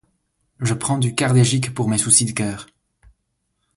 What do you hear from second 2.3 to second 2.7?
cœur.